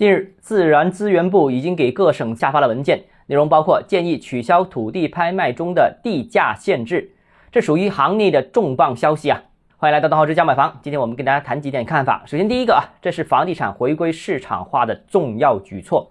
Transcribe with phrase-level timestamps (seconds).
[0.00, 7.10] 近日，自然资源部已经给各省下发了文件，内容包括建议取消土地拍卖中的地价限制，
[7.52, 9.42] 这属于行内的重磅消息啊！
[9.76, 12.22] 欢迎来到邓浩之家买房，今天我们跟大家谈几点看法。
[12.24, 16.10] 首先，第一个啊，这是房地产回归市场化的重要举措，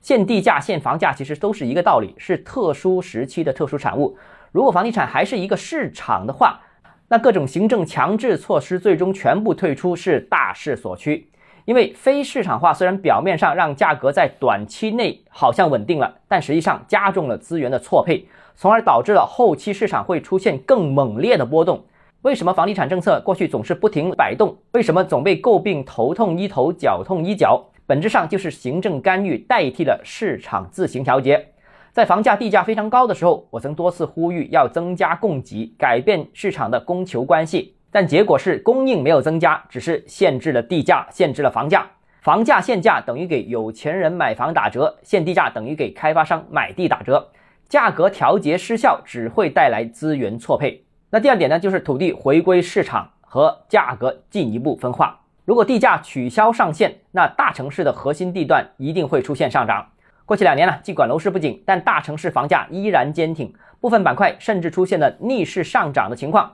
[0.00, 4.18] 限地价、限房价其实都是一个道理，是特殊时期的特殊产物。
[4.50, 6.60] 如果房地产还是一个市场的话，
[7.06, 11.27] 那各种行政强制措施最终全部退出是大势所趋。
[11.68, 21.84] 因为非市场化虽然表面上让价格在短期内好像稳定了，但实际上加重了资源的错配，从而导致了后期市场会出现更猛烈的波动。
[22.22, 24.56] 为什么房地产政策过去总是不停摆动？
[24.72, 27.62] 为什么总被诟病头痛医头，脚痛医脚？
[27.84, 31.48] 本质上就是行政干预代替了市场自行调节。
[31.92, 37.74] 在房价地价非常高的时候，我曾多次呼吁要增加供给，改变市场的供求关系。
[37.90, 41.86] 但结果是供应没有增加，只是限制了地价，限制了房价。
[42.20, 47.30] 房价限价等于给有钱人买房打折，限地价等于给开发商买地打折。
[47.68, 50.84] 价格调节失效，只会带来资源错配。
[51.10, 55.18] 那第二点呢，就是土地回归市场和价格进一步分化。
[55.46, 59.86] 如果地价取消上限，那大城市的核心地段一定会出现上涨。
[60.26, 63.50] 过去两年呢，尽管楼市不景，但大城市房价依然坚挺，
[63.80, 66.52] 部分板块甚至出现了逆势上涨的情况。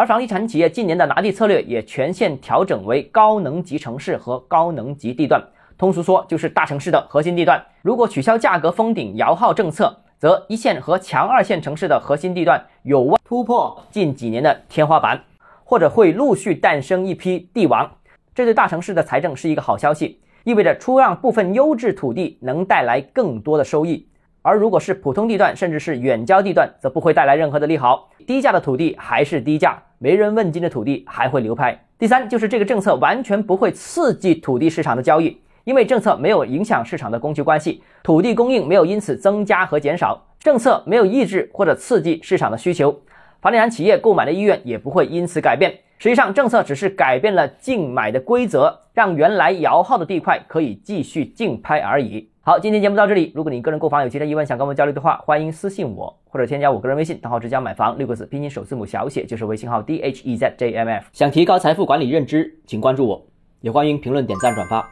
[0.00, 7.62] 而房地产企业近年的拿地策略也全线调整为高能级城市和高能级地段，通俗说就是大城市的核心地段。
[7.82, 15.22] 如果取消价格封顶摇号政策，则一线和强二线城市的核心地段有望突破近几年的天花板，
[15.64, 17.86] 或者会陆续诞生一批地王。
[18.34, 24.08] 这对大城市的财政是一个好消息，意味着出让部分优质土地能带来更多的收益。
[24.40, 28.08] 而如果是普通地段，甚至是远郊地段，则不会带来任何的利好。
[28.26, 31.78] 低价的土地还是低价，没人问津的土地还会流拍。
[31.98, 42.98] 第三，就是这个政策完全不会刺激土地市场的交易，因为政策没有影响市场的供求关系，土地供应没有因此增加和减少，政策没有抑制或者刺激市场的需求，
[43.40, 45.72] 房地产企业购买的意愿也不会因此改变。
[45.98, 52.28] 实际上，政策只是改变了竞买的规则，让原来摇号的地块可以继续竞拍而已。
[52.42, 53.30] 好，今天节目到这里。
[53.34, 61.06] 如果你个人购房有其他疑问，想跟我们交流的话，欢迎私信我或者添加我个人微信，账号只讲买房六个字，拼音首字母小写就是微信号 d h e z j m f。
[61.12, 63.26] 想提高财富管理认知，请关注我，
[63.60, 64.86] 也欢迎评论、点赞、转发。